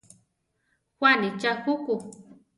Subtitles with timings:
[0.97, 1.95] Juanitza juku?